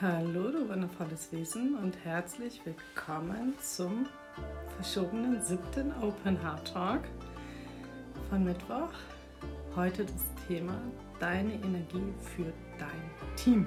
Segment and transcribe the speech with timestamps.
[0.00, 4.06] Hallo, du wundervolles Wesen und herzlich willkommen zum
[4.76, 7.00] verschobenen siebten Open Heart Talk
[8.30, 8.92] von Mittwoch.
[9.74, 10.80] Heute das Thema
[11.18, 13.66] Deine Energie für dein Team.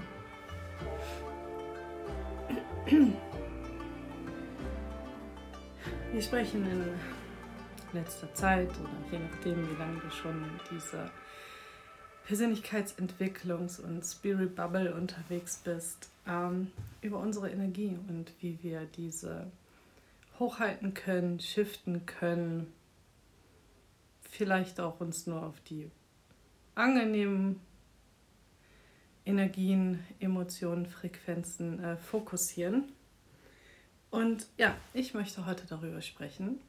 [6.13, 6.93] Wir sprechen in
[7.91, 11.11] letzter Zeit oder je nachdem, wie lange du schon in dieser
[12.27, 16.71] Persönlichkeitsentwicklungs- und Spirit Bubble unterwegs bist, ähm,
[17.01, 19.47] über unsere Energie und wie wir diese
[20.39, 22.71] hochhalten können, shiften können,
[24.21, 25.89] vielleicht auch uns nur auf die
[26.75, 27.59] angenehmen
[29.25, 32.91] Energien, Emotionen, Frequenzen äh, fokussieren.
[34.09, 36.59] Und ja, ich möchte heute darüber sprechen,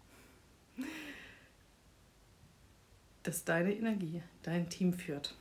[3.23, 5.35] dass deine Energie dein Team führt.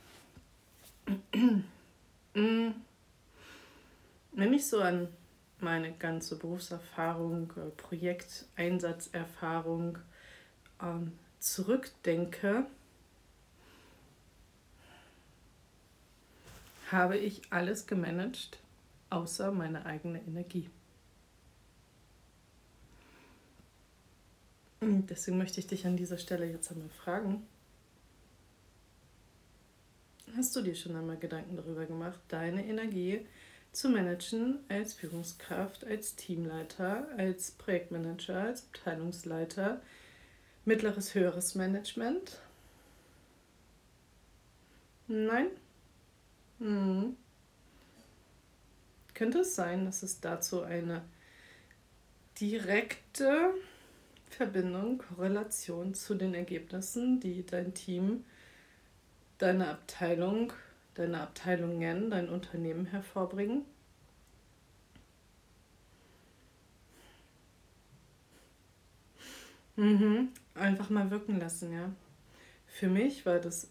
[2.34, 2.70] Mm.
[4.32, 5.08] Wenn ich so an
[5.60, 9.98] meine ganze Berufserfahrung, äh, Projekteinsatzerfahrung
[10.80, 12.64] ähm, zurückdenke,
[16.90, 18.58] habe ich alles gemanagt,
[19.10, 20.68] außer meine eigene Energie.
[24.80, 27.46] Deswegen möchte ich dich an dieser Stelle jetzt einmal fragen,
[30.36, 33.26] Hast du dir schon einmal Gedanken darüber gemacht, deine Energie
[33.70, 39.82] zu managen als Führungskraft, als Teamleiter, als Projektmanager, als Abteilungsleiter,
[40.64, 42.40] mittleres, höheres Management?
[45.06, 45.48] Nein?
[46.60, 47.16] Hm.
[49.12, 51.02] Könnte es sein, dass es dazu eine
[52.40, 53.52] direkte
[54.30, 58.24] Verbindung, Korrelation zu den Ergebnissen, die dein Team
[59.42, 60.52] deine Abteilung,
[60.94, 63.64] deine Abteilungen, dein Unternehmen hervorbringen?
[69.74, 70.28] Mhm.
[70.54, 71.90] Einfach mal wirken lassen, ja.
[72.66, 73.68] Für mich war das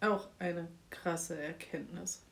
[0.00, 2.22] auch eine krasse Erkenntnis.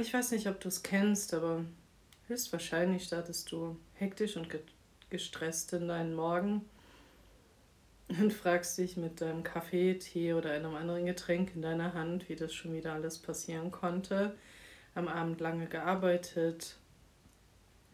[0.00, 1.64] Ich weiß nicht, ob du es kennst, aber
[2.28, 4.48] höchstwahrscheinlich startest du hektisch und
[5.10, 6.64] gestresst in deinen Morgen
[8.20, 12.36] und fragst dich mit deinem Kaffee, Tee oder einem anderen Getränk in deiner Hand, wie
[12.36, 14.36] das schon wieder alles passieren konnte.
[14.94, 16.76] Am Abend lange gearbeitet,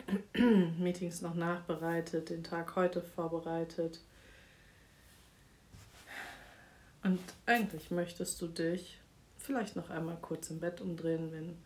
[0.35, 4.01] Meetings noch nachbereitet, den Tag heute vorbereitet.
[7.05, 9.01] Und eigentlich möchtest du dich
[9.37, 11.57] vielleicht noch einmal kurz im Bett umdrehen, wenn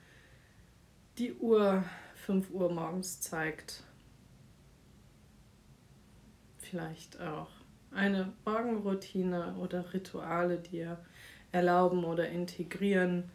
[1.18, 1.84] die Uhr
[2.26, 3.82] 5 Uhr morgens zeigt.
[6.58, 7.48] Vielleicht auch
[7.94, 10.98] eine Morgenroutine oder Rituale dir
[11.53, 13.30] erlauben oder integrieren,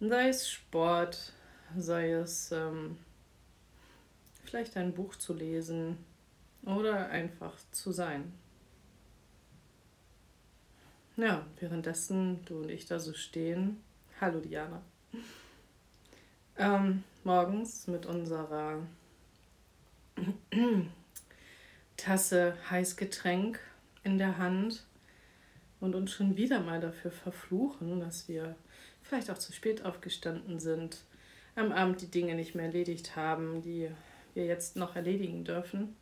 [0.00, 1.32] sei es Sport,
[1.76, 2.98] sei es ähm,
[4.44, 5.98] vielleicht ein Buch zu lesen
[6.64, 8.32] oder einfach zu sein.
[11.16, 13.82] Ja, währenddessen du und ich da so stehen,
[14.20, 14.82] hallo Diana,
[16.56, 18.78] ähm, morgens mit unserer
[21.96, 23.60] Tasse Heißgetränk
[24.04, 24.84] in der Hand
[25.80, 28.56] und uns schon wieder mal dafür verfluchen, dass wir
[29.02, 31.04] vielleicht auch zu spät aufgestanden sind,
[31.54, 33.90] am Abend die Dinge nicht mehr erledigt haben, die
[34.34, 35.96] wir jetzt noch erledigen dürfen.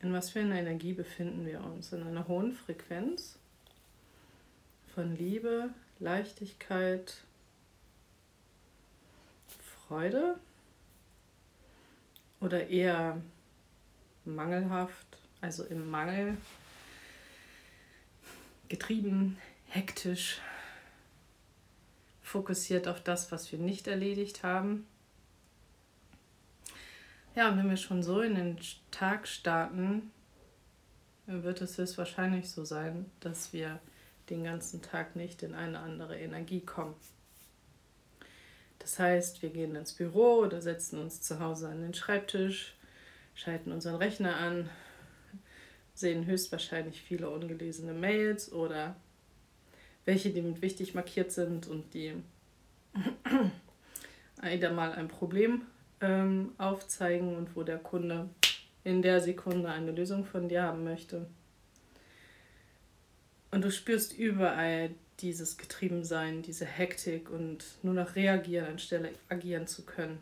[0.00, 1.92] In was für einer Energie befinden wir uns?
[1.92, 3.38] In einer hohen Frequenz
[4.94, 7.24] von Liebe, Leichtigkeit,
[9.86, 10.38] Freude
[12.40, 13.20] oder eher
[14.24, 15.06] mangelhaft,
[15.40, 16.36] also im Mangel,
[18.68, 20.40] getrieben, hektisch,
[22.22, 24.86] fokussiert auf das, was wir nicht erledigt haben.
[27.34, 28.58] Ja, und wenn wir schon so in den
[28.90, 30.10] Tag starten,
[31.26, 33.80] wird es höchstwahrscheinlich so sein, dass wir
[34.30, 36.94] den ganzen Tag nicht in eine andere Energie kommen.
[38.78, 42.74] Das heißt, wir gehen ins Büro oder setzen uns zu Hause an den Schreibtisch,
[43.34, 44.68] schalten unseren Rechner an,
[45.94, 48.96] sehen höchstwahrscheinlich viele ungelesene Mails oder
[50.04, 52.14] welche, die mit wichtig markiert sind und die
[54.42, 55.62] wieder mal ein Problem
[56.00, 58.28] ähm, aufzeigen und wo der Kunde
[58.82, 61.26] in der Sekunde eine Lösung von dir haben möchte.
[63.50, 64.90] Und du spürst überall
[65.20, 70.18] dieses Getriebensein, diese Hektik und nur noch reagieren, anstelle agieren zu können.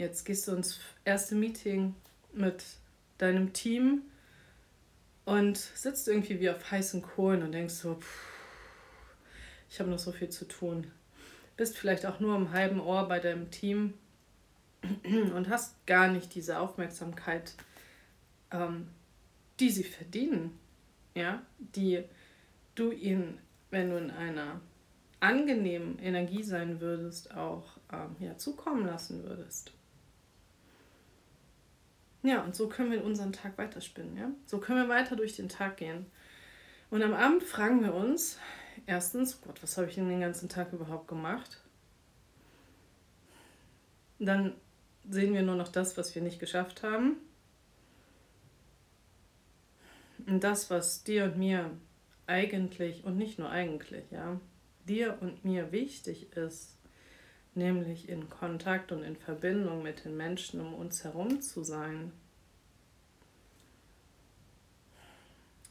[0.00, 1.94] Jetzt gehst du ins erste Meeting
[2.32, 2.64] mit
[3.18, 4.00] deinem Team
[5.26, 8.24] und sitzt irgendwie wie auf heißen Kohlen und denkst so, pff,
[9.68, 10.90] ich habe noch so viel zu tun.
[11.58, 13.92] Bist vielleicht auch nur im halben Ohr bei deinem Team
[15.34, 17.52] und hast gar nicht diese Aufmerksamkeit,
[18.52, 18.88] ähm,
[19.60, 20.58] die sie verdienen,
[21.14, 22.04] ja, die
[22.74, 23.36] du ihnen,
[23.68, 24.62] wenn du in einer
[25.20, 29.74] angenehmen Energie sein würdest, auch ähm, ja, zukommen lassen würdest.
[32.22, 34.30] Ja, und so können wir unseren Tag weiterspinnen, ja.
[34.46, 36.06] So können wir weiter durch den Tag gehen.
[36.90, 38.38] Und am Abend fragen wir uns,
[38.86, 41.62] erstens, Gott, was habe ich denn den ganzen Tag überhaupt gemacht?
[44.18, 44.54] Dann
[45.08, 47.16] sehen wir nur noch das, was wir nicht geschafft haben.
[50.26, 51.70] Und das, was dir und mir
[52.26, 54.38] eigentlich und nicht nur eigentlich, ja,
[54.86, 56.76] dir und mir wichtig ist,
[57.54, 62.12] nämlich in Kontakt und in Verbindung mit den Menschen um uns herum zu sein,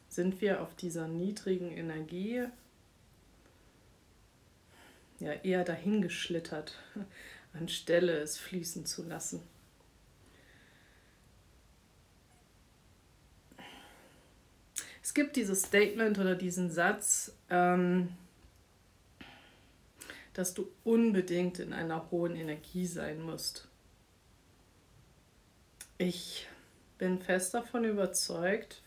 [0.08, 2.44] sind wir auf dieser niedrigen Energie
[5.20, 6.74] ja eher dahingeschlittert,
[7.52, 9.42] anstelle es fließen zu lassen.
[15.02, 18.10] Es gibt dieses Statement oder diesen Satz, ähm,
[20.32, 23.68] dass du unbedingt in einer hohen Energie sein musst.
[25.98, 26.46] Ich
[26.98, 28.82] bin fest davon überzeugt,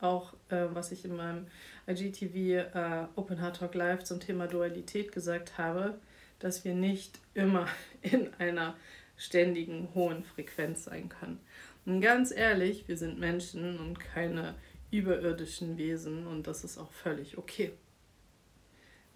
[0.00, 1.46] auch äh, was ich in meinem
[1.86, 5.98] IGTV äh, Open Heart Talk Live zum Thema Dualität gesagt habe,
[6.38, 7.68] dass wir nicht immer
[8.02, 8.76] in einer
[9.16, 11.40] ständigen hohen Frequenz sein können.
[11.86, 14.54] Und ganz ehrlich, wir sind Menschen und keine
[14.90, 17.72] überirdischen Wesen und das ist auch völlig okay.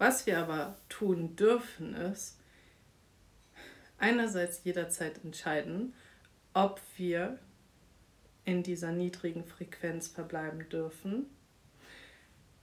[0.01, 2.39] Was wir aber tun dürfen, ist
[3.99, 5.93] einerseits jederzeit entscheiden,
[6.55, 7.37] ob wir
[8.43, 11.27] in dieser niedrigen Frequenz verbleiben dürfen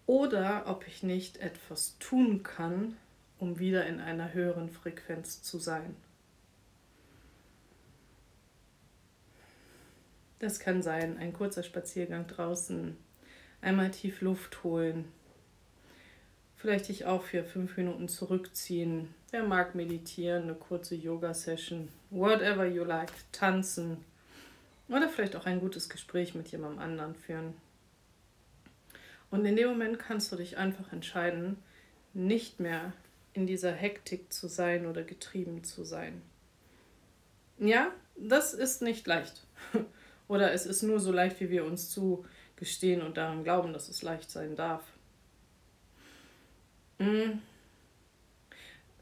[0.05, 2.96] oder ob ich nicht etwas tun kann,
[3.38, 5.94] um wieder in einer höheren Frequenz zu sein.
[10.41, 12.96] Das kann sein, ein kurzer Spaziergang draußen,
[13.61, 15.05] einmal tief Luft holen,
[16.58, 19.14] vielleicht dich auch für fünf Minuten zurückziehen.
[19.31, 24.05] Wer mag meditieren, eine kurze Yoga-Session, whatever you like, tanzen
[24.88, 27.55] oder vielleicht auch ein gutes Gespräch mit jemandem anderen führen.
[29.31, 31.56] Und in dem Moment kannst du dich einfach entscheiden,
[32.14, 32.93] nicht mehr
[33.34, 36.22] in dieser Hektik zu sein oder getrieben zu sein.
[37.58, 39.44] Ja, das ist nicht leicht.
[40.28, 44.02] Oder es ist nur so leicht, wie wir uns zugestehen und daran glauben, dass es
[44.02, 44.82] leicht sein darf.
[46.99, 47.39] Mm.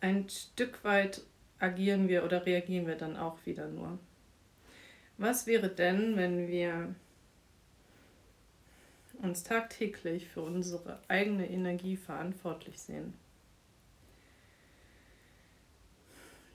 [0.01, 1.23] Ein Stück weit
[1.59, 3.99] agieren wir oder reagieren wir dann auch wieder nur.
[5.19, 6.95] Was wäre denn, wenn wir
[9.23, 13.15] uns tagtäglich für unsere eigene Energie verantwortlich sehen?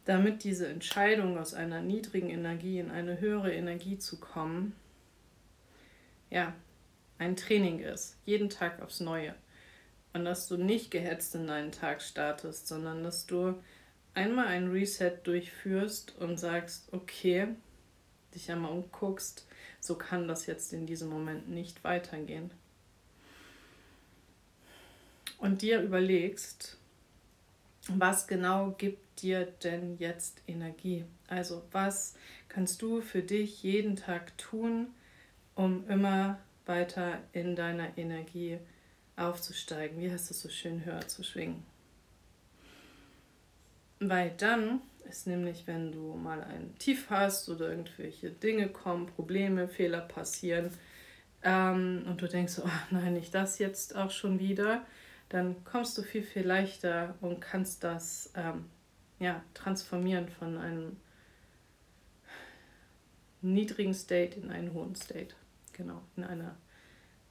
[0.05, 4.75] Damit diese Entscheidung aus einer niedrigen Energie in eine höhere Energie zu kommen,
[6.29, 6.53] ja,
[7.17, 9.35] ein Training ist, jeden Tag aufs Neue.
[10.13, 13.55] Und dass du nicht gehetzt in deinen Tag startest, sondern dass du
[14.13, 17.47] einmal ein Reset durchführst und sagst, okay,
[18.35, 19.47] dich einmal umguckst,
[19.79, 22.51] so kann das jetzt in diesem Moment nicht weitergehen.
[25.37, 26.77] Und dir überlegst,
[27.87, 31.05] was genau gibt dir denn jetzt Energie?
[31.27, 32.15] Also was
[32.47, 34.87] kannst du für dich jeden Tag tun,
[35.55, 38.59] um immer weiter in deiner Energie
[39.15, 39.99] aufzusteigen?
[39.99, 41.63] Wie heißt es so schön, höher zu schwingen?
[43.99, 49.67] Weil dann ist nämlich, wenn du mal ein Tief hast oder irgendwelche Dinge kommen, Probleme,
[49.67, 50.71] Fehler passieren
[51.43, 54.85] ähm, und du denkst, oh nein, nicht das jetzt auch schon wieder,
[55.29, 58.65] dann kommst du viel, viel leichter und kannst das ähm,
[59.19, 60.97] ja, transformieren von einem
[63.41, 65.35] niedrigen State in einen hohen State.
[65.73, 66.55] Genau, in einer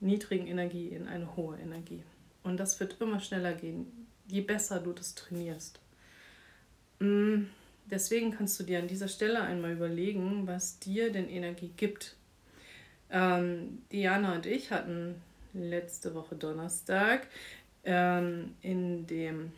[0.01, 2.03] niedrigen Energie in eine hohe Energie.
[2.43, 5.79] Und das wird immer schneller gehen, je besser du das trainierst.
[7.01, 7.45] Mm,
[7.87, 12.17] deswegen kannst du dir an dieser Stelle einmal überlegen, was dir denn Energie gibt.
[13.11, 15.17] Ähm, Diana und ich hatten
[15.53, 17.27] letzte Woche Donnerstag
[17.85, 19.53] ähm, in dem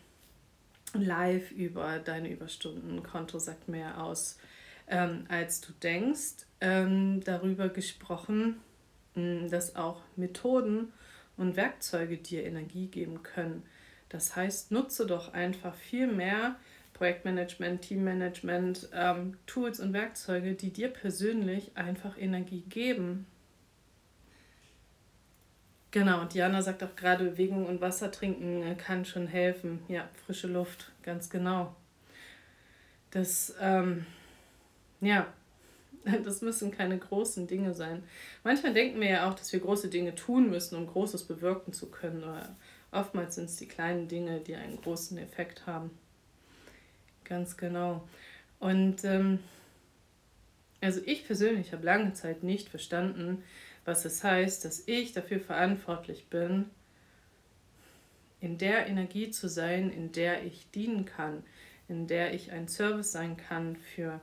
[0.95, 4.39] Live über deine Überstundenkonto sagt mehr aus,
[4.89, 8.61] ähm, als du denkst, ähm, darüber gesprochen,
[9.14, 10.92] dass auch Methoden
[11.37, 13.62] und Werkzeuge dir Energie geben können.
[14.09, 16.57] Das heißt, nutze doch einfach viel mehr
[16.92, 23.26] Projektmanagement, Teammanagement, ähm, Tools und Werkzeuge, die dir persönlich einfach Energie geben.
[25.90, 29.81] Genau, und Diana sagt auch gerade, Bewegung und Wasser trinken äh, kann schon helfen.
[29.88, 31.75] Ja, frische Luft, ganz genau.
[33.11, 34.07] Das, ähm,
[35.00, 35.26] ja,
[36.25, 38.02] das müssen keine großen Dinge sein.
[38.44, 41.90] Manchmal denken wir ja auch, dass wir große Dinge tun müssen, um Großes bewirken zu
[41.90, 42.25] können.
[42.25, 42.56] Aber
[42.90, 45.90] oftmals sind es die kleinen Dinge, die einen großen Effekt haben.
[47.25, 48.06] Ganz genau.
[48.59, 49.38] Und ähm,
[50.80, 53.42] also ich persönlich habe lange Zeit nicht verstanden,
[53.85, 56.66] was es heißt, dass ich dafür verantwortlich bin,
[58.40, 61.44] in der Energie zu sein, in der ich dienen kann,
[61.88, 64.21] in der ich ein Service sein kann für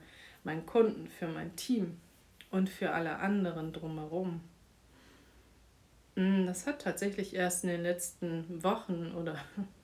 [0.49, 1.97] meinen Kunden, für mein Team
[2.49, 4.41] und für alle anderen drumherum.
[6.15, 9.35] Hm, das hat tatsächlich erst in den letzten Wochen oder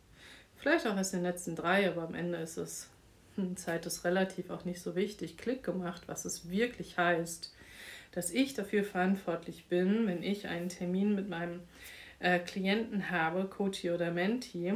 [0.58, 2.90] vielleicht auch erst in den letzten drei, aber am Ende ist es
[3.36, 7.54] hm, Zeit ist relativ auch nicht so wichtig, Klick gemacht, was es wirklich heißt,
[8.14, 11.62] dass ich dafür verantwortlich bin, wenn ich einen Termin mit meinem
[12.18, 14.74] äh, Klienten habe, Coach oder Menti,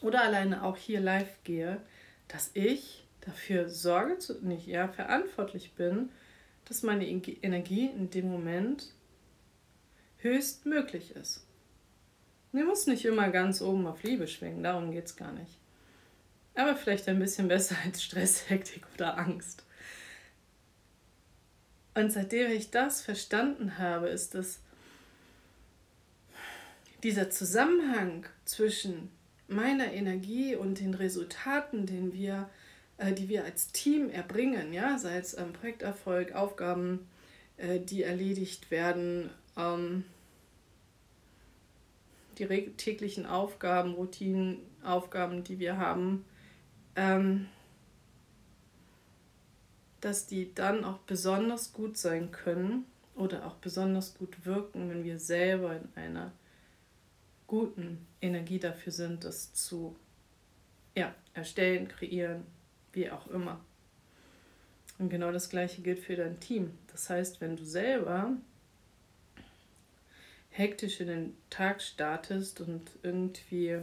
[0.00, 1.80] oder alleine auch hier live gehe,
[2.26, 6.10] dass ich dafür sorge, zu, nicht eher verantwortlich bin,
[6.64, 8.92] dass meine Energie in dem Moment
[10.18, 11.46] höchst möglich ist.
[12.52, 15.58] Mir muss nicht immer ganz oben auf Liebe schwingen, darum geht es gar nicht.
[16.54, 19.64] Aber vielleicht ein bisschen besser als Stress, Hektik oder Angst.
[21.94, 24.60] Und seitdem ich das verstanden habe, ist es
[27.02, 29.10] dieser Zusammenhang zwischen
[29.48, 32.50] meiner Energie und den Resultaten, den wir,
[32.98, 37.06] die wir als Team erbringen, ja, sei es ähm, Projekterfolg, Aufgaben,
[37.56, 40.04] äh, die erledigt werden, ähm,
[42.38, 46.24] die täglichen Aufgaben, Routinenaufgaben, die wir haben,
[46.94, 47.48] ähm,
[50.00, 52.84] dass die dann auch besonders gut sein können
[53.14, 56.32] oder auch besonders gut wirken, wenn wir selber in einer
[57.46, 59.96] guten Energie dafür sind, das zu
[60.94, 62.44] ja, erstellen, kreieren,
[62.96, 63.60] wie auch immer.
[64.98, 66.76] Und genau das gleiche gilt für dein Team.
[66.90, 68.32] Das heißt, wenn du selber
[70.50, 73.78] hektisch in den Tag startest und irgendwie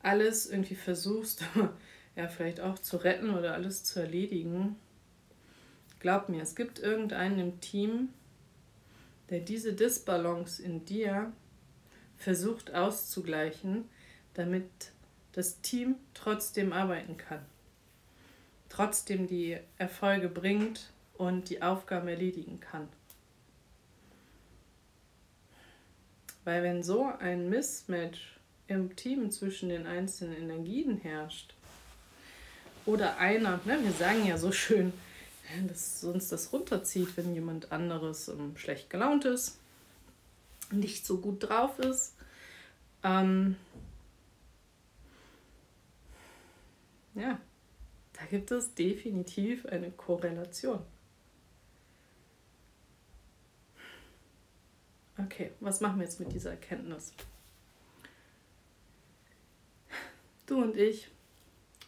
[0.00, 1.44] alles irgendwie versuchst,
[2.16, 4.76] ja, vielleicht auch zu retten oder alles zu erledigen,
[5.98, 8.10] glaub mir, es gibt irgendeinen im Team,
[9.28, 11.32] der diese Disbalance in dir
[12.16, 13.84] versucht auszugleichen,
[14.34, 14.70] damit
[15.32, 17.44] das Team trotzdem arbeiten kann,
[18.68, 22.88] trotzdem die Erfolge bringt und die Aufgaben erledigen kann.
[26.44, 31.56] Weil wenn so ein Mismatch im Team zwischen den einzelnen Energien herrscht,
[32.86, 34.92] oder einer, ne, wir sagen ja so schön,
[35.68, 39.58] dass uns das runterzieht, wenn jemand anderes ähm, schlecht gelaunt ist,
[40.70, 42.14] nicht so gut drauf ist.
[43.02, 43.56] Ähm,
[47.14, 47.38] ja,
[48.18, 50.80] da gibt es definitiv eine Korrelation.
[55.18, 57.12] Okay, was machen wir jetzt mit dieser Erkenntnis?
[60.46, 61.08] Du und ich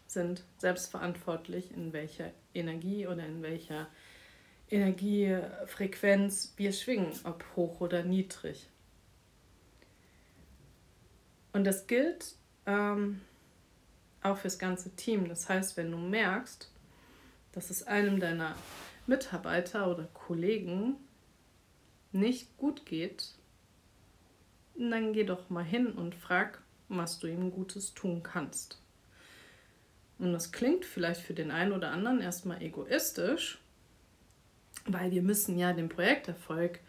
[0.07, 3.89] sind selbstverantwortlich, in welcher Energie oder in welcher
[4.71, 8.69] Energiefrequenz wir schwingen, ob hoch oder niedrig.
[11.53, 12.35] Und das gilt
[12.67, 13.21] ähm,
[14.23, 15.29] auch fürs ganze Team.
[15.29, 16.71] Das heißt, wenn du merkst,
[17.53, 18.55] dass es einem deiner
[19.07, 20.97] Mitarbeiter oder Kollegen
[22.13, 23.35] nicht gut geht,
[24.77, 28.81] dann geh doch mal hin und frag, was du ihm Gutes tun kannst.
[30.19, 33.61] Und das klingt vielleicht für den einen oder anderen erstmal egoistisch,
[34.87, 36.81] weil wir müssen ja den Projekterfolg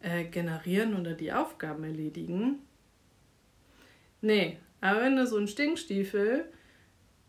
[0.00, 2.58] äh, generieren oder die Aufgaben erledigen.
[4.20, 6.46] Nee, aber wenn du so ein Stinkstiefel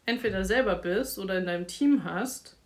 [0.06, 2.58] entweder selber bist oder in deinem Team hast,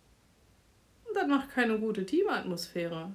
[1.14, 3.12] dann macht keine gute Teamatmosphäre.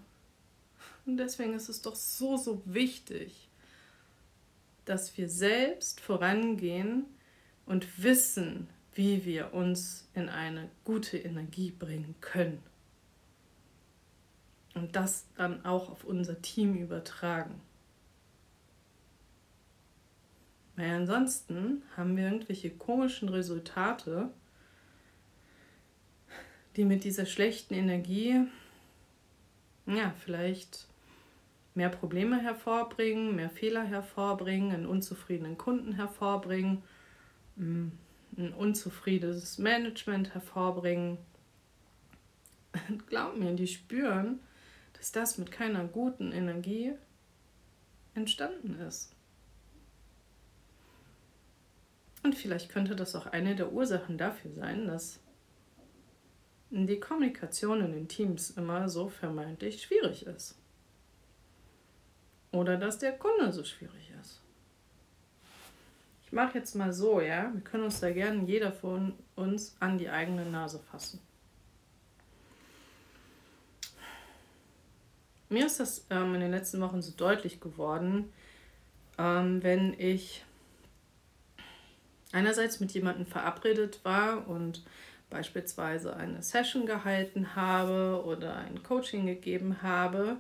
[1.06, 3.50] Und deswegen ist es doch so, so wichtig,
[4.86, 7.06] dass wir selbst vorangehen
[7.66, 12.62] und wissen, wie wir uns in eine gute Energie bringen können.
[14.74, 17.62] Und das dann auch auf unser Team übertragen.
[20.76, 24.30] Weil ansonsten haben wir irgendwelche komischen Resultate,
[26.76, 28.42] die mit dieser schlechten Energie,
[29.86, 30.88] ja, vielleicht
[31.76, 36.84] mehr Probleme hervorbringen, mehr Fehler hervorbringen, einen unzufriedenen Kunden hervorbringen,
[37.56, 37.88] mm,
[38.38, 41.18] ein unzufriedenes Management hervorbringen.
[42.90, 44.40] Und glaub mir, die spüren,
[44.94, 46.94] dass das mit keiner guten Energie
[48.14, 49.15] entstanden ist.
[52.26, 55.20] Und vielleicht könnte das auch eine der Ursachen dafür sein, dass
[56.72, 60.58] die Kommunikation in den Teams immer so vermeintlich schwierig ist.
[62.52, 64.42] Oder dass der Kunde so schwierig ist.
[66.24, 70.00] Ich mache jetzt mal so, ja, wir können uns da gerne jeder von uns an
[70.00, 71.22] die eigene Nase fassen.
[75.50, 78.34] Mir ist das ähm, in den letzten Wochen so deutlich geworden,
[79.20, 80.45] ähm, wenn ich
[82.36, 84.84] einerseits mit jemandem verabredet war und
[85.30, 90.36] beispielsweise eine Session gehalten habe oder ein Coaching gegeben habe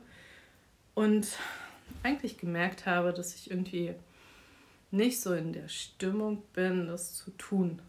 [0.93, 1.27] und
[2.03, 3.95] eigentlich gemerkt habe, dass ich irgendwie
[4.91, 7.81] nicht so in der Stimmung bin, das zu tun.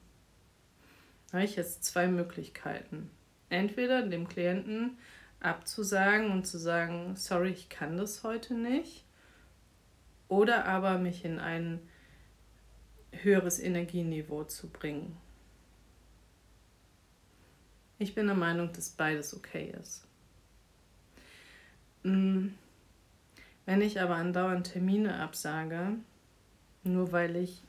[1.32, 3.10] Habe ich jetzt zwei Möglichkeiten.
[3.48, 4.98] Entweder dem Klienten
[5.40, 9.04] abzusagen und zu sagen, sorry, ich kann das heute nicht.
[10.28, 11.80] Oder aber mich in ein
[13.22, 15.16] höheres Energieniveau zu bringen.
[17.98, 20.06] Ich bin der Meinung, dass beides okay ist.
[22.02, 22.48] Mm,
[23.64, 25.94] wenn ich aber andauernd Termine absage,
[26.84, 27.62] nur weil ich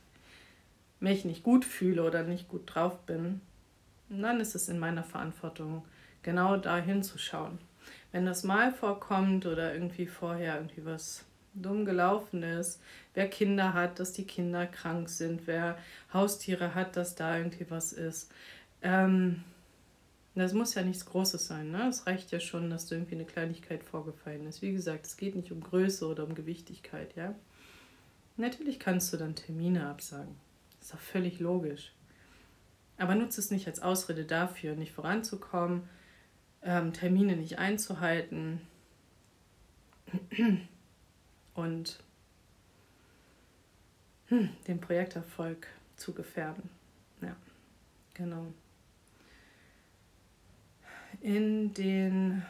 [1.00, 3.40] mich nicht gut fühle oder nicht gut drauf bin,
[4.08, 5.84] dann ist es in meiner Verantwortung,
[6.22, 7.58] genau da hinzuschauen.
[8.12, 11.24] Wenn das mal vorkommt oder irgendwie vorher irgendwie was
[11.62, 12.80] dumm gelaufen ist,
[13.14, 15.78] wer Kinder hat, dass die Kinder krank sind, wer
[16.12, 18.30] Haustiere hat, dass da irgendwie was ist.
[18.82, 19.44] Ähm,
[20.34, 21.70] das muss ja nichts Großes sein.
[21.70, 21.88] Ne?
[21.88, 24.62] Es reicht ja schon, dass da irgendwie eine Kleinigkeit vorgefallen ist.
[24.62, 27.16] Wie gesagt, es geht nicht um Größe oder um Gewichtigkeit.
[27.16, 27.34] Ja?
[28.36, 30.36] Natürlich kannst du dann Termine absagen.
[30.78, 31.92] Das ist doch völlig logisch.
[32.98, 35.88] Aber nutze es nicht als Ausrede dafür, nicht voranzukommen,
[36.62, 38.60] ähm, Termine nicht einzuhalten
[41.58, 41.98] und
[44.26, 46.70] hm, den Projekterfolg zu gefährden.
[47.20, 47.34] Ja,
[48.14, 48.46] genau.
[51.20, 52.42] In den,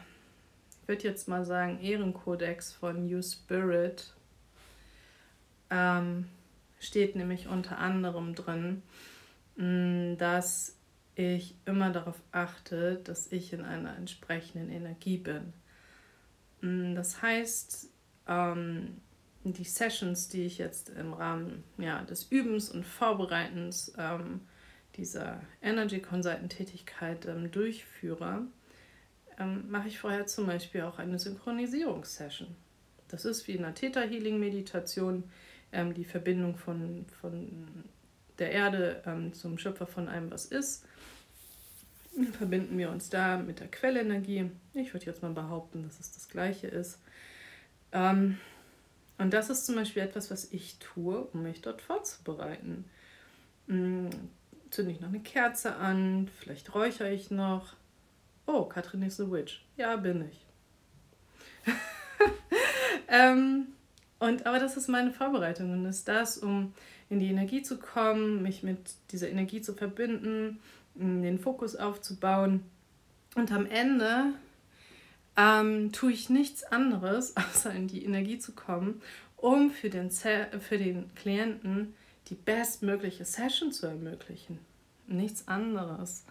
[0.81, 4.13] ich würde jetzt mal sagen, Ehrenkodex von New Spirit
[5.71, 6.25] ähm,
[6.79, 8.83] steht nämlich unter anderem drin,
[9.55, 10.75] mm, dass
[11.15, 15.53] ich immer darauf achte, dass ich in einer entsprechenden Energie bin.
[16.61, 17.89] Mm, das heißt,
[18.27, 19.01] ähm,
[19.53, 24.41] die Sessions, die ich jetzt im Rahmen ja, des Übens und Vorbereitens ähm,
[24.95, 28.43] dieser Energy Consultant Tätigkeit ähm, durchführe,
[29.39, 32.55] ähm, mache ich vorher zum Beispiel auch eine Synchronisierungssession.
[33.07, 35.23] Das ist wie in einer Theta Healing Meditation
[35.71, 37.85] ähm, die Verbindung von, von
[38.37, 40.85] der Erde ähm, zum Schöpfer von allem, was ist.
[42.15, 44.51] Dann verbinden wir uns da mit der Quellenergie.
[44.73, 46.99] Ich würde jetzt mal behaupten, dass es das gleiche ist.
[47.91, 48.37] Ähm,
[49.19, 52.85] und das ist zum Beispiel etwas, was ich tue, um mich dort vorzubereiten.
[53.67, 54.09] Hm,
[54.71, 57.75] zünde ich noch eine Kerze an, vielleicht räuchere ich noch.
[58.47, 59.63] Oh, Katrin ist eine Witch.
[59.75, 60.45] Ja, bin ich.
[63.09, 63.67] ähm,
[64.19, 66.73] und aber das ist meine Vorbereitung und ist das, um
[67.09, 68.79] in die Energie zu kommen, mich mit
[69.11, 70.59] dieser Energie zu verbinden,
[70.95, 72.63] den Fokus aufzubauen.
[73.35, 74.33] Und am Ende
[75.39, 79.01] ähm, tue ich nichts anderes, außer in die Energie zu kommen,
[79.37, 81.95] um für den, für den Klienten
[82.27, 84.59] die bestmögliche Session zu ermöglichen.
[85.07, 86.25] Nichts anderes.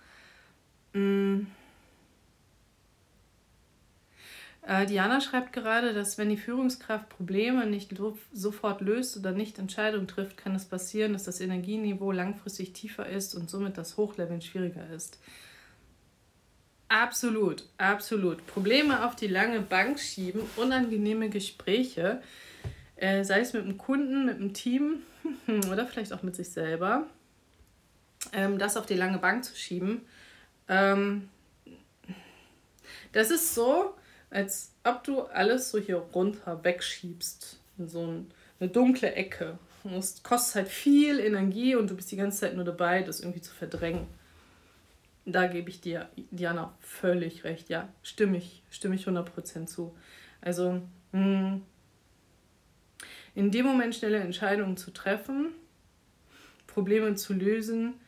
[4.62, 7.94] Äh, Diana schreibt gerade, dass wenn die Führungskraft Probleme nicht
[8.32, 13.34] sofort löst oder nicht Entscheidungen trifft, kann es passieren, dass das Energieniveau langfristig tiefer ist
[13.34, 15.18] und somit das Hochleveln schwieriger ist.
[16.88, 18.46] Absolut, absolut.
[18.46, 22.22] Probleme auf die lange Bank schieben, unangenehme Gespräche,
[22.96, 25.02] äh, sei es mit einem Kunden, mit einem Team
[25.70, 27.06] oder vielleicht auch mit sich selber,
[28.32, 30.00] ähm, das auf die lange Bank zu schieben.
[30.66, 31.28] Ähm,
[33.12, 33.94] das ist so,
[34.30, 39.58] als ob du alles so hier runter wegschiebst in so ein, eine dunkle Ecke.
[39.96, 43.40] Es kostet halt viel Energie und du bist die ganze Zeit nur dabei, das irgendwie
[43.40, 44.06] zu verdrängen.
[45.30, 47.68] Da gebe ich dir, Diana, völlig recht.
[47.68, 49.94] Ja, stimme ich, stimme ich 100% zu.
[50.40, 50.80] Also,
[51.12, 51.62] hm,
[53.34, 55.52] in dem Moment schnelle Entscheidungen zu treffen,
[56.66, 58.00] Probleme zu lösen,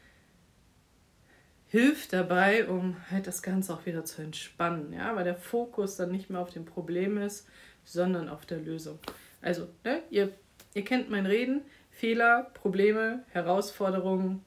[1.67, 6.13] hilft dabei, um halt das Ganze auch wieder zu entspannen, ja, weil der Fokus dann
[6.13, 7.47] nicht mehr auf dem Problem ist,
[7.85, 8.99] sondern auf der Lösung.
[9.43, 10.33] Also, ne, ihr,
[10.73, 14.43] ihr kennt mein Reden, Fehler, Probleme, Herausforderungen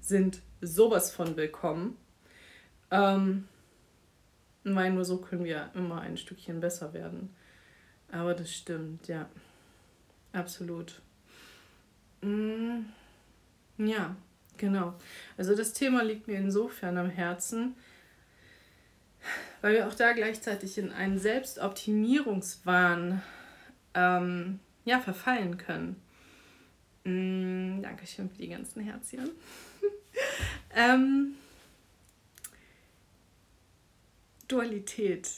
[0.00, 1.96] sind sowas von willkommen.
[2.90, 3.48] Ähm,
[4.64, 7.34] weil nur so können wir immer ein Stückchen besser werden.
[8.10, 9.28] Aber das stimmt, ja.
[10.32, 11.02] Absolut.
[12.22, 12.86] Mm,
[13.78, 14.16] ja,
[14.56, 14.94] genau.
[15.36, 17.74] Also das Thema liegt mir insofern am Herzen,
[19.60, 23.22] weil wir auch da gleichzeitig in einen Selbstoptimierungswahn
[23.94, 26.00] ähm, ja, verfallen können.
[27.04, 29.30] Mm, Dankeschön für die ganzen Herzchen.
[30.74, 31.34] ähm,
[34.48, 35.30] Dualität.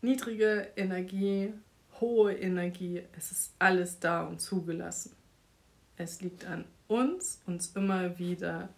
[0.00, 1.52] Niedrige Energie,
[2.00, 5.14] hohe Energie, es ist alles da und zugelassen.
[5.96, 8.68] Es liegt an uns, uns immer wieder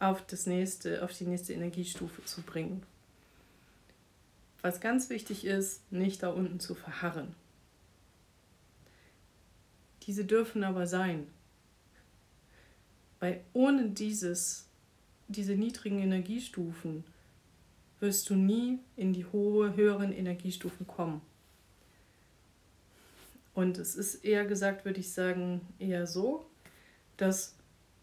[0.00, 2.82] auf, das nächste, auf die nächste Energiestufe zu bringen.
[4.62, 7.34] Was ganz wichtig ist, nicht da unten zu verharren.
[10.02, 11.28] Diese dürfen aber sein.
[13.20, 14.66] Weil ohne dieses,
[15.28, 17.04] diese niedrigen Energiestufen
[18.00, 21.20] wirst du nie in die hohe, höheren Energiestufen kommen.
[23.54, 26.46] Und es ist eher gesagt, würde ich sagen, eher so,
[27.16, 27.56] dass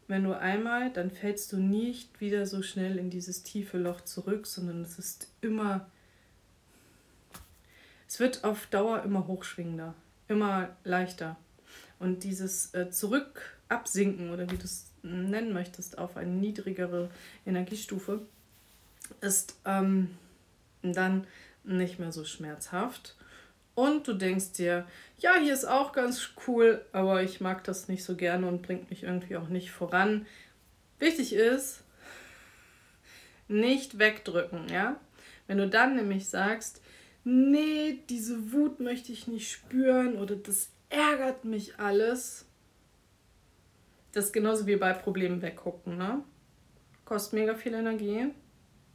[0.07, 4.45] wenn du einmal, dann fällst du nicht wieder so schnell in dieses tiefe Loch zurück,
[4.45, 5.89] sondern es ist immer,
[8.07, 9.95] es wird auf Dauer immer hochschwingender,
[10.27, 11.37] immer leichter.
[11.99, 17.09] Und dieses äh, Zurück oder wie du es nennen möchtest, auf eine niedrigere
[17.45, 18.21] Energiestufe,
[19.21, 20.09] ist ähm,
[20.81, 21.27] dann
[21.63, 23.15] nicht mehr so schmerzhaft.
[23.75, 24.87] Und du denkst dir,
[25.19, 28.89] ja, hier ist auch ganz cool, aber ich mag das nicht so gerne und bringt
[28.89, 30.25] mich irgendwie auch nicht voran.
[30.97, 31.83] Wichtig ist,
[33.47, 34.99] nicht wegdrücken, ja?
[35.47, 36.81] Wenn du dann nämlich sagst,
[37.23, 42.44] nee, diese Wut möchte ich nicht spüren oder das ärgert mich alles.
[44.15, 46.23] Das ist genauso wie bei Problemen weggucken, ne?
[47.03, 48.27] Kostet mega viel Energie.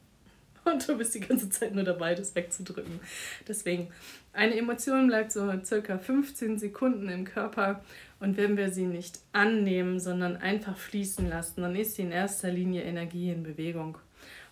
[0.65, 3.01] Und du bist die ganze Zeit nur dabei, das wegzudrücken.
[3.47, 3.89] Deswegen,
[4.33, 7.85] eine Emotion bleibt so circa 15 Sekunden im Körper.
[8.19, 12.51] Und wenn wir sie nicht annehmen, sondern einfach fließen lassen, dann ist sie in erster
[12.51, 13.99] Linie Energie in Bewegung.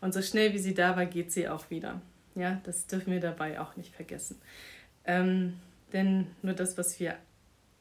[0.03, 2.03] Und so schnell wie sie da war, geht sie auch wieder.
[2.35, 4.39] Ja, das dürfen wir dabei auch nicht vergessen.
[5.07, 5.55] Ähm,
[5.95, 7.17] denn nur das, was wir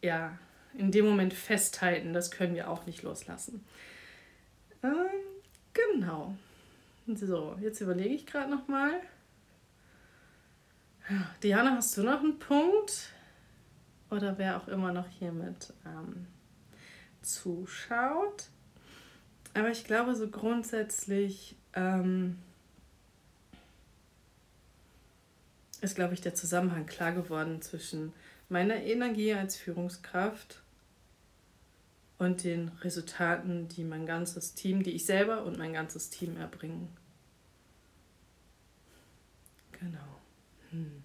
[0.01, 0.37] ja
[0.73, 3.65] in dem Moment festhalten, das können wir auch nicht loslassen.
[4.83, 5.07] Ähm,
[5.73, 6.35] genau.
[7.07, 8.99] So, jetzt überlege ich gerade noch mal.
[11.41, 13.13] Diana, hast du noch einen Punkt?
[14.09, 16.27] Oder wer auch immer noch hier mit ähm,
[17.21, 18.49] zuschaut?
[19.53, 22.37] Aber ich glaube, so grundsätzlich ähm,
[25.81, 28.13] ist, glaube ich, der Zusammenhang klar geworden zwischen
[28.49, 30.61] meiner Energie als Führungskraft
[32.17, 36.89] und den Resultaten, die mein ganzes Team, die ich selber und mein ganzes Team erbringen.
[39.73, 40.21] Genau.
[40.71, 41.03] Hm.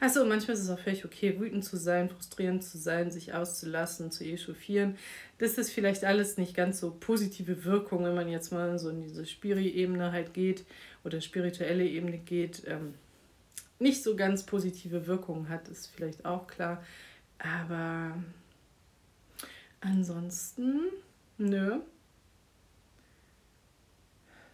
[0.00, 4.10] Achso, manchmal ist es auch völlig okay, wütend zu sein, frustrierend zu sein, sich auszulassen,
[4.10, 4.96] zu echauffieren.
[5.38, 9.00] Das ist vielleicht alles nicht ganz so positive Wirkung, wenn man jetzt mal so in
[9.00, 10.64] diese Spiri-Ebene halt geht
[11.04, 12.62] oder spirituelle Ebene geht.
[12.66, 12.94] Ähm,
[13.82, 16.82] nicht so ganz positive Wirkungen hat, ist vielleicht auch klar.
[17.38, 18.16] Aber
[19.80, 20.80] ansonsten,
[21.38, 21.80] nö.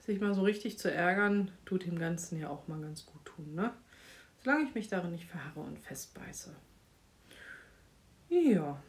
[0.00, 3.54] Sich mal so richtig zu ärgern, tut dem Ganzen ja auch mal ganz gut tun,
[3.54, 3.72] ne?
[4.42, 6.54] Solange ich mich darin nicht verharre und festbeiße.
[8.30, 8.82] Ja.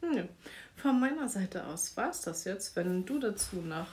[0.00, 0.24] Nö.
[0.74, 2.74] Von meiner Seite aus war es das jetzt.
[2.74, 3.88] Wenn du dazu noch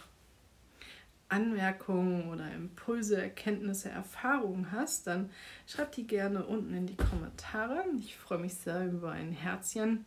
[1.30, 5.30] Anmerkungen oder Impulse, Erkenntnisse, Erfahrungen hast, dann
[5.66, 7.84] schreib die gerne unten in die Kommentare.
[8.00, 10.06] Ich freue mich sehr über ein Herzchen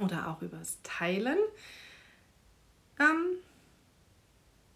[0.00, 1.38] oder auch übers Teilen.
[3.00, 3.38] Ähm,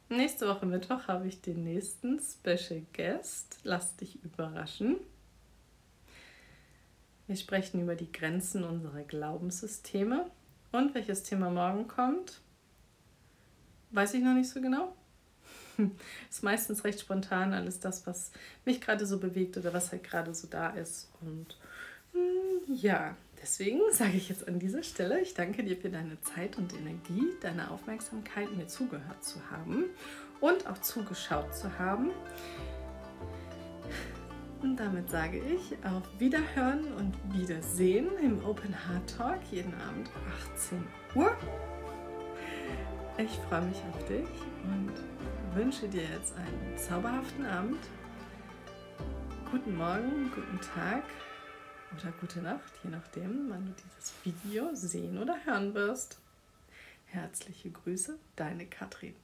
[0.09, 3.59] nächste Woche Mittwoch habe ich den nächsten Special Guest.
[3.63, 4.97] Lass dich überraschen.
[7.27, 10.31] Wir sprechen über die Grenzen unserer Glaubenssysteme.
[10.73, 12.41] Und welches Thema morgen kommt,
[13.91, 14.97] weiß ich noch nicht so genau.
[16.31, 18.31] ist meistens recht spontan alles das, was
[18.65, 21.11] mich gerade so bewegt oder was halt gerade so da ist.
[21.21, 21.57] Und
[22.13, 26.57] hm, ja, deswegen sage ich jetzt an dieser Stelle, ich danke dir für deine Zeit
[26.59, 29.85] und Energie, deine Aufmerksamkeit, mir zugehört zu haben
[30.41, 32.11] und auch zugeschaut zu haben.
[34.63, 40.09] Und damit sage ich auf Wiederhören und Wiedersehen im Open Heart Talk jeden Abend
[40.55, 40.85] 18
[41.17, 41.37] Uhr.
[43.19, 44.29] Ich freue mich auf dich
[44.65, 45.12] und
[45.55, 47.79] wünsche dir jetzt einen zauberhaften Abend,
[49.51, 51.03] guten Morgen, guten Tag
[51.93, 56.19] oder gute Nacht, je nachdem, wann du dieses Video sehen oder hören wirst.
[57.05, 59.15] Herzliche Grüße, deine Katrin.